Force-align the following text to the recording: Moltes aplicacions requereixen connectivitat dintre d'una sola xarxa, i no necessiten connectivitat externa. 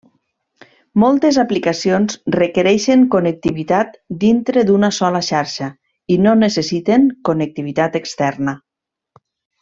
Moltes 1.01 1.35
aplicacions 1.43 2.15
requereixen 2.35 3.03
connectivitat 3.17 3.93
dintre 4.25 4.63
d'una 4.69 4.89
sola 5.01 5.21
xarxa, 5.31 5.67
i 6.15 6.21
no 6.25 6.33
necessiten 6.45 7.05
connectivitat 7.31 7.99
externa. 8.05 8.57